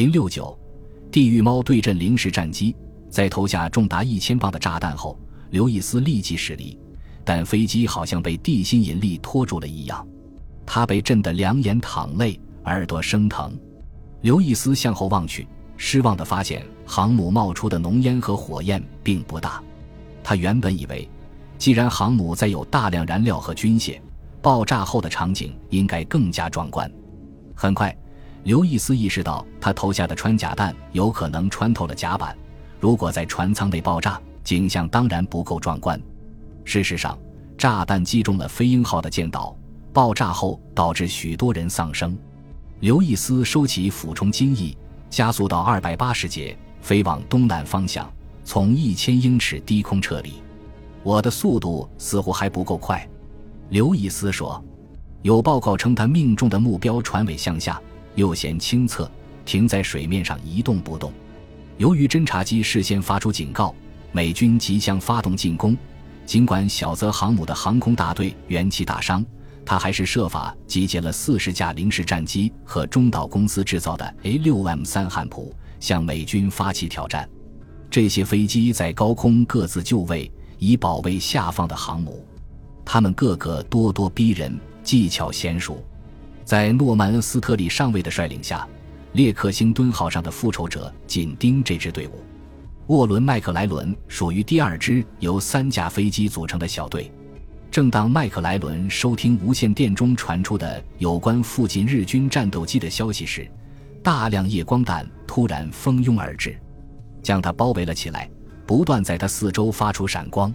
[0.00, 0.58] 零六九，
[1.12, 2.74] 地狱猫对阵零式战机，
[3.10, 5.14] 在投下重达一千磅的炸弹后，
[5.50, 6.74] 刘易斯立即驶离，
[7.22, 10.08] 但飞机好像被地心引力拖住了一样，
[10.64, 13.54] 他被震得两眼淌泪，耳朵生疼。
[14.22, 19.62] 刘易斯向后望去，失望地发现航母冒出的浓烟和火焰并不大。
[20.24, 21.06] 他原本以为，
[21.58, 24.00] 既然航母载有大量燃料和军械，
[24.40, 26.90] 爆炸后的场景应该更加壮观。
[27.54, 27.94] 很快。
[28.42, 32.36] 刘易斯意识到，他投下的穿甲弹有可能穿透了甲板。
[32.78, 36.00] 如果在船舱内爆炸，景象当然不够壮观。
[36.64, 37.18] 事实上，
[37.58, 39.54] 炸弹击中了飞鹰号的舰岛，
[39.92, 42.16] 爆炸后导致许多人丧生。
[42.80, 44.74] 刘易斯收起俯冲机翼，
[45.10, 48.10] 加速到二百八十节，飞往东南方向，
[48.42, 50.42] 从一千英尺低空撤离。
[51.02, 53.06] 我的速度似乎还不够快，
[53.68, 54.62] 刘易斯说。
[55.20, 57.78] 有报告称，他命中的目标船尾向下。
[58.14, 59.10] 右舷轻侧，
[59.44, 61.12] 停在水面上一动不动。
[61.78, 63.74] 由于侦察机事先发出警告，
[64.12, 65.76] 美军即将发动进攻。
[66.26, 69.24] 尽管小泽航母的航空大队元气大伤，
[69.64, 77.28] 他还是设法集结了四十架零式战机和中岛公司制造的 A6M 三汉普，向美军发起挑战。
[77.90, 82.24] 这些飞机在高空各自就位，以保卫下方的航母。
[82.84, 85.84] 他们个个咄咄逼人，技巧娴熟。
[86.44, 88.66] 在诺曼恩斯特里上尉的率领下，
[89.12, 92.22] 列克星敦号上的复仇者紧盯这支队伍。
[92.88, 97.10] 沃伦·麦克莱伦属于第二支由三架飞机组成的小队。
[97.70, 103.48] 正当麦克莱伦收听无线电中传出的有关附近日军战斗机的消息时，
[104.02, 106.58] 大量夜光弹突然蜂拥而至，
[107.22, 108.28] 将他包围了起来，
[108.66, 110.52] 不断在他四周发出闪光。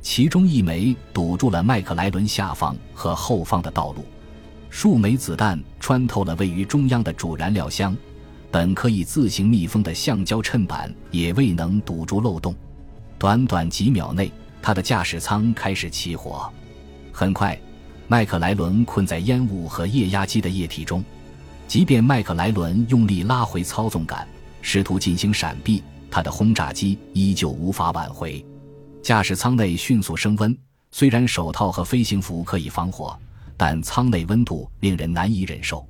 [0.00, 4.02] 其中一枚堵住了麦克莱伦下方和后方的道路。
[4.68, 7.96] 数枚子弹穿透了位于中央的主燃料箱，
[8.50, 12.54] 本可以自行密封的橡胶衬板也未能堵住漏洞。
[13.18, 16.50] 短短几秒内，他的驾驶舱开始起火。
[17.12, 17.58] 很快，
[18.08, 21.02] 麦克莱伦困在烟雾和液压机的液体中。
[21.66, 24.28] 即便麦克莱伦用力拉回操纵杆，
[24.60, 28.44] 试图进行闪避，他的轰炸机依旧无法挽回。
[29.02, 30.56] 驾驶舱内迅速升温，
[30.90, 33.18] 虽然手套和飞行服可以防火。
[33.56, 35.86] 但舱内温度令人难以忍受。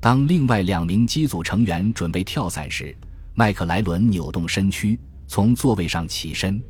[0.00, 2.96] 当另外两名机组成员准备跳伞时，
[3.34, 6.62] 麦克莱伦扭动身躯，从座位上起身。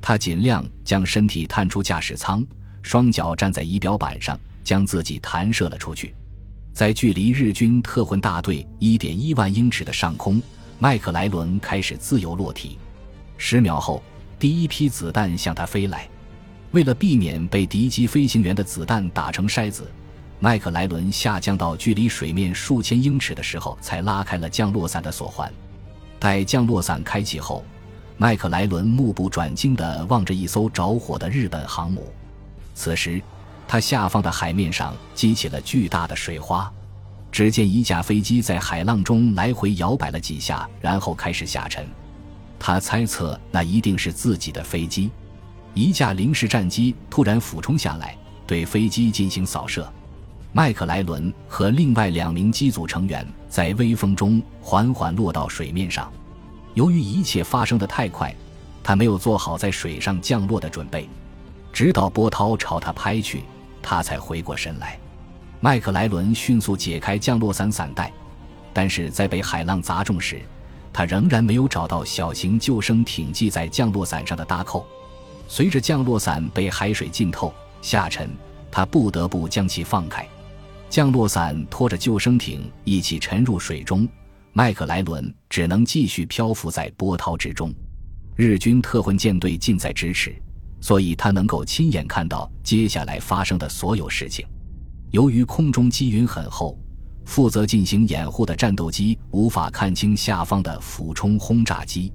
[0.00, 2.44] 他尽量将身体探出驾驶舱，
[2.82, 6.14] 双脚站在仪表板上，将自己弹射了出去。
[6.72, 10.40] 在距离日军特混大队一点一万英尺的上空，
[10.78, 12.78] 麦克莱伦开始自由落体。
[13.38, 14.02] 十秒后，
[14.38, 16.06] 第一批子弹向他飞来。
[16.76, 19.90] 为了避免被敌机飞行员的子弹打成筛子，
[20.40, 25.50] 麦克莱伦下降到距离水面数千英尺的时候，才拉开了降落伞的锁环。
[26.18, 27.64] 待降落伞开启后，
[28.18, 32.12] 麦克莱伦目不转睛地望着一艘着火的日本航母。
[32.74, 33.22] 此时，
[33.66, 36.70] 他下方的海面上激起了巨大的水花。
[37.32, 41.88] 只见一架飞机在海浪中来回摇摆了几下，然后开始下沉。
[42.58, 45.10] 他猜测那一定是自己的飞机。
[45.76, 48.16] 一架零式战机突然俯冲下来，
[48.46, 49.86] 对飞机进行扫射。
[50.50, 56.10] 麦克莱伦和另外两名机组成员在微风中缓缓落到水面上。
[56.72, 58.34] 由于一切发生的太快，
[58.82, 61.06] 他没有做好在水上降落的准备。
[61.74, 63.44] 直到波涛朝他拍去，
[63.82, 64.98] 他才回过神来。
[65.60, 68.10] 麦克莱伦迅速解开降落伞伞带，
[68.72, 70.40] 但是在被海浪砸中时，
[70.90, 74.86] 他仍然没有找到小型救生艇系在降落伞上的搭扣。
[75.48, 78.30] 随着降落伞被海水浸透下沉，
[78.70, 80.26] 他不得不将其放开。
[80.88, 84.08] 降落伞拖着救生艇一起沉入水中，
[84.52, 87.72] 麦克莱伦只能继续漂浮在波涛之中。
[88.34, 90.34] 日军特混舰队近在咫尺，
[90.80, 94.46] 所以他能够亲眼看到接下来发生的所有事情。
[95.10, 96.78] 由于空中积云很厚，
[97.24, 102.12] 负责进行掩护的战斗机无法看清下方的俯冲轰炸机。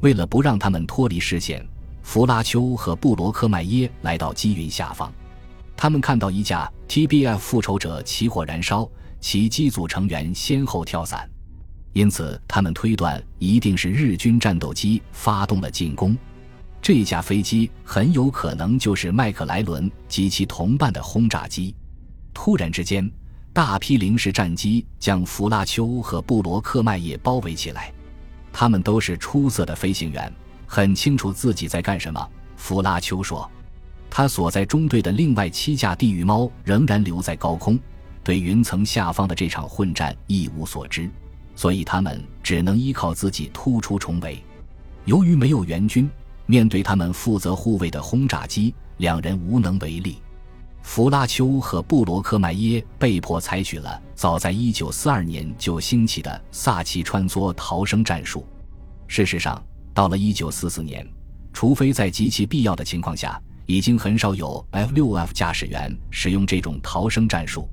[0.00, 1.66] 为了不让他们脱离视线。
[2.04, 5.12] 弗拉丘和布罗克迈耶来到积云下方，
[5.74, 8.88] 他们看到一架 TBF 复仇者起火燃烧，
[9.20, 11.28] 其机组成员先后跳伞，
[11.94, 16.16] 因此他们推断一定是日军战斗机发动了进攻。
[16.80, 21.74] 这架飞机很有可能就是麦克莱伦及其同伴的轰炸机。
[22.34, 23.10] 突然之间，
[23.52, 27.90] 大批零式战机将弗拉丘和布罗克迈耶包围起来，
[28.52, 30.32] 他们都是出色的飞行员。
[30.74, 33.48] 很清楚自己在干什么，弗拉丘说。
[34.10, 37.78] 他所在中队的另外七架地狱猫仍然留在高空，
[38.24, 41.08] 对云层下方的这场混战一无所知。
[41.54, 44.42] 所以他们只能依靠自己突出重围。
[45.04, 46.10] 由于没有援军，
[46.44, 50.18] 面对他们负责护卫的轰炸机，两人无能为力。
[50.82, 58.44] 弗拉丘和布罗克迈耶被迫采取了早在1942年就兴起的萨奇穿梭逃生战术。
[59.06, 59.62] 事实上，
[59.94, 61.08] 到了1944年，
[61.52, 67.68] 除非在极其必要的情况下，已经很少有 F-6F 驾驶员使用这种逃生战术。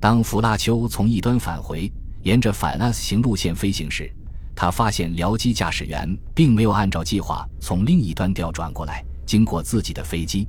[0.00, 1.92] 当弗拉丘从一端返回，
[2.22, 4.10] 沿着反 S 型路线飞行时，
[4.56, 10.48] 他发现僚机驾驶员并没有按照计划从另一端调转过来，经过自己的飞机。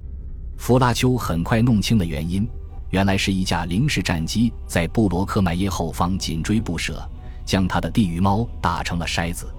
[0.57, 2.47] 弗拉丘很快弄清了原因，
[2.91, 7.05] 原来是一架零式战机在布罗克迈耶后方紧追不舍，
[7.45, 9.53] 将他的地狱猫打成了筛子。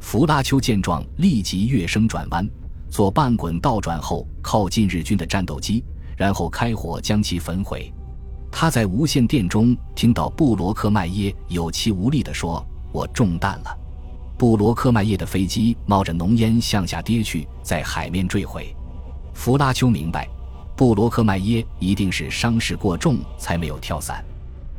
[0.00, 2.48] 弗拉丘见状，立即跃升转弯，
[2.88, 5.84] 做半滚倒转后靠近日军的战斗机，
[6.16, 7.92] 然后开火将其焚毁。
[8.50, 13.78] 他在无线电中听到布罗克迈耶有气无力地说：“我中弹了。”
[14.38, 18.74] 布罗克迈耶的飞机冒着浓烟向下跌去，在海面坠毁。
[19.34, 20.28] 弗拉丘明白。
[20.76, 24.22] 布罗克迈耶一定是伤势过重才没有跳伞，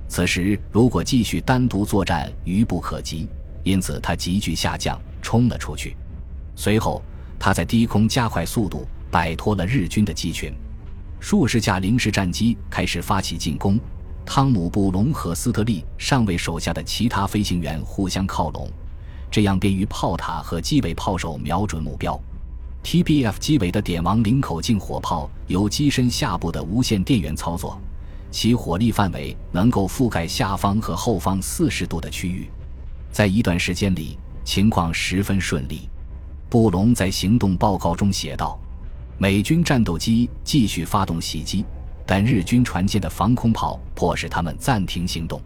[0.07, 3.27] 此时如果继续单独作战愚不可及，
[3.63, 5.95] 因此他急剧下降，冲了出去。
[6.55, 7.01] 随后，
[7.39, 10.53] 他在低空加快速度，摆脱了日军的机群。
[11.19, 13.79] 数十架零式战机开始发起进攻，
[14.25, 18.69] 汤姆·布隆和斯特利上尉手下的其他飞行员互相靠拢，
[19.31, 22.19] 这样便于炮塔和机尾炮手瞄准目标。
[22.83, 27.79] TBF 机尾的点王零口径火炮由机身下部的无线电源操作，
[28.31, 32.47] 其火力范围能够覆盖下方和后方四十度的区域。
[33.11, 34.17] 在一段时间里，
[34.47, 35.89] 情况十分顺利。
[36.49, 38.57] 布隆在行动报告中写道
[39.19, 41.65] ：“美军战斗机继续发动袭击，
[42.05, 45.41] 但日军船舰的防空炮迫使他们暂停行动。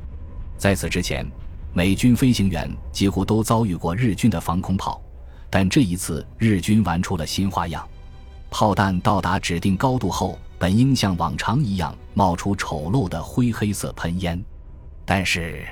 [0.56, 1.26] 在此之前，
[1.74, 5.02] 美军飞行员几乎都遭遇过日军的防空炮。”
[5.50, 7.86] 但这一次，日军玩出了新花样。
[8.52, 14.40] 炮弹到达指定高度后，本应像往常一样冒出丑陋的灰黑色喷烟，
[15.04, 15.66] 但是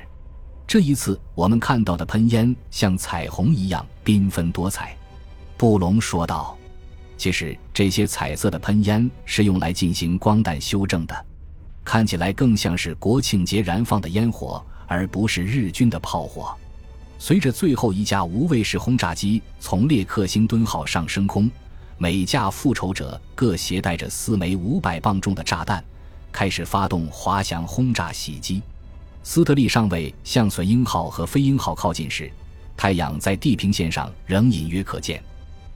[0.70, 4.96] 这一次我们看到的喷烟像彩虹一样缤纷多彩。
[5.56, 6.56] 布隆说道
[7.18, 11.26] ：“其实这些彩色的喷烟是用来进行光弹修正的，
[11.82, 16.56] 看起来更像是国庆节燃放的烟火，而不是日军的炮火。”
[17.18, 21.50] 随着最后一架无畏式轰炸机从列克星敦号上升空，
[21.98, 25.82] 每架复仇者各携带着四枚五百磅重的炸弹，
[26.30, 28.62] 开始发动滑翔轰炸袭击。
[29.22, 32.30] 斯特利上尉向隼鹰号和飞鹰号靠近时，
[32.76, 35.22] 太阳在地平线上仍隐约可见。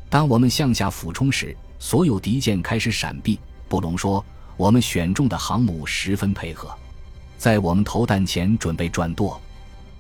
[0.09, 3.39] 当我们向下俯冲时，所有敌舰开始闪避。
[3.69, 4.25] 布隆说
[4.57, 6.73] ：“我们选中的航母十分配合，
[7.37, 9.41] 在我们投弹前准备转舵。”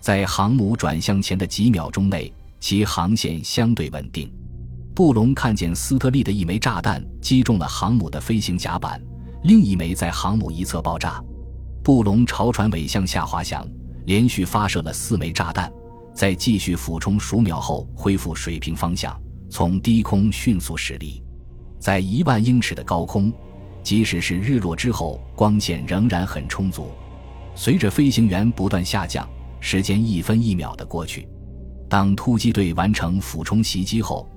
[0.00, 2.30] 在航母转向前的几秒钟内，
[2.60, 4.30] 其航线相对稳定。
[4.94, 9.02] 布隆看见斯特利的一枚炸弹击中了航母的飞行甲板，
[9.44, 11.24] 另一枚在航母一侧爆炸。
[11.84, 13.68] 布隆朝船尾向下滑翔，
[14.06, 15.70] 连续发射了四枚炸弹，
[16.14, 19.14] 在继续俯冲数秒后恢复水平方向，
[19.50, 21.22] 从低空迅速驶离。
[21.78, 23.30] 在一万英尺的高空，
[23.82, 26.90] 即使是日落之后，光线仍然很充足。
[27.54, 29.28] 随着飞行员不断下降。
[29.60, 31.26] 时间一分一秒的过去，
[31.88, 34.28] 当突击队完成俯冲袭击后，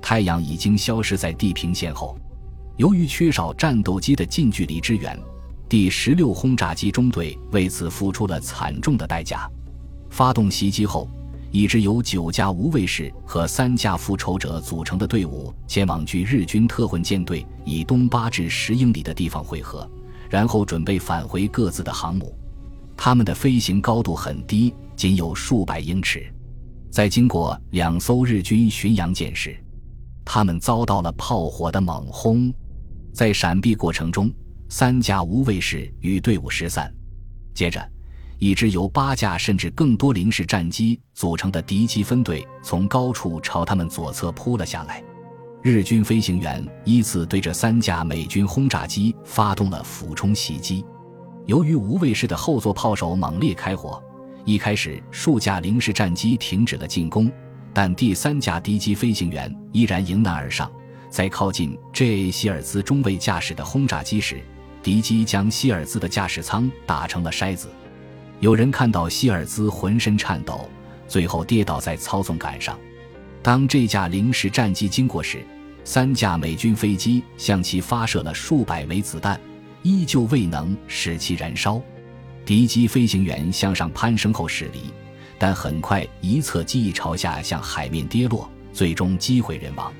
[0.00, 2.18] 太阳已经消失在地平线后。
[2.78, 5.16] 由于缺少战斗机的近距离支援，
[5.72, 9.50] 第十六轰炸机中队为此付出了惨重的代价。
[10.10, 11.08] 发动袭击后，
[11.50, 19.90] 一支由九架无畏式和三架复仇者组成的队伍前往距日军特混舰队以东八至十英里的地方汇合，
[20.28, 22.36] 然后准备返回各自的航母。
[22.94, 26.30] 他们的飞行高度很低，仅有数百英尺。
[26.90, 29.56] 在经过两艘日军巡洋舰时，
[30.22, 32.52] 他们遭到了炮火的猛轰。
[33.14, 34.30] 在闪避过程中，
[34.74, 36.90] 三架无畏式与队伍失散。
[37.52, 37.86] 接着，
[38.38, 45.04] 一支由八架甚至更多零式战机组成的敌机分队从高处朝他们左侧扑了下来。
[45.62, 50.82] 日军飞行员依次对这三架美军轰炸机发动了俯冲袭击。
[51.44, 54.02] 由于无畏式的后座炮手猛烈开火，
[54.46, 57.30] 一开始数架零式战机停止了进攻，
[57.74, 60.72] 但第三架敌机飞行员依然迎难而上。
[61.10, 62.30] 在靠近 J.A.
[62.30, 64.42] 希尔兹中尉驾驶的轰炸机时，
[64.82, 67.68] 敌机将希尔兹的驾驶舱打成了筛子。
[68.40, 70.68] 有人看到希尔兹浑身颤抖，
[71.06, 72.78] 最后跌倒在操纵杆上。
[73.42, 75.44] 当这架零式战机经过时，
[75.84, 79.40] 三架美军飞机向其发射了数百枚子弹。
[79.84, 81.82] 依旧未能使其燃烧，
[82.46, 84.92] 敌机飞行员向上攀升后驶离，
[85.40, 89.92] 但很快一侧机翼朝下向海面跌落，最终机毁人亡。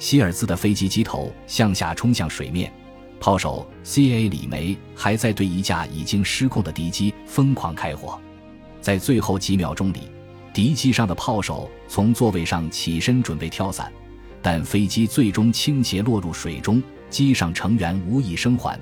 [0.00, 2.72] 希尔兹的飞机机头向下冲向水面，
[3.22, 4.28] 炮手 C.A.
[4.28, 8.20] 李梅还在对一架已经失控的敌机疯狂开火。
[8.80, 10.10] 在最后几秒钟里，
[10.52, 13.92] 敌机上的炮手从座位上起身准备跳伞，
[14.42, 18.76] 但飞机最终倾斜落入水中，机上成员无一生还。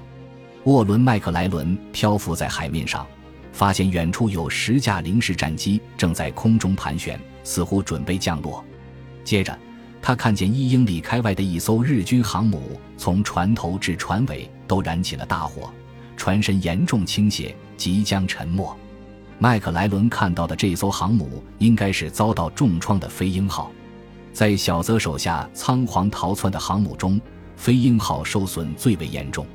[0.64, 3.06] 沃伦·麦克莱伦漂浮在海面上。
[3.52, 8.64] 发现远处有十架零式战机正在空中盘旋，似乎准备降落。
[9.22, 9.58] 接着，
[10.02, 15.70] 他看见一英里开外的一艘日军航母从船头至船尾都燃起了大火，
[16.16, 18.76] 船身严重倾斜，即将沉没。
[19.38, 23.70] 麦克莱伦看到的这艘航母应该是遭到重创的飞鹰号。
[24.32, 27.20] 在小泽手下仓皇逃窜的航母中，
[27.56, 29.46] 飞鹰号受损最为严重。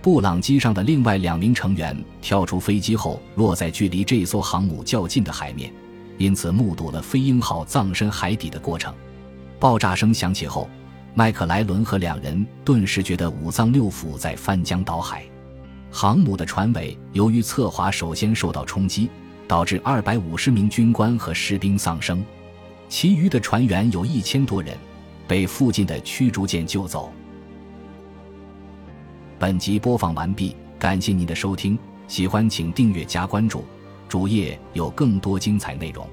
[0.00, 5.72] 布朗机上的另外两名成员跳出飞机后，落在距离这艘航母较近的海面，
[6.18, 8.94] 因此目睹了飞鹰号葬身海底的过程。
[9.58, 10.68] 爆炸声响起后，
[11.14, 15.24] 麦克莱伦和两人顿时觉得五脏六腑在翻江倒海。
[15.90, 19.08] 航母的船尾由于侧滑首先受到冲击，
[19.48, 22.22] 导致二百五十名军官和士兵丧生，
[22.88, 24.76] 其余的船员有一千多人
[25.26, 27.10] 被附近的驱逐舰救走。
[29.38, 33.64] 本集播放完毕，感谢您的收听，喜欢请订阅加关注，
[34.08, 36.06] 主页有更多精彩内容。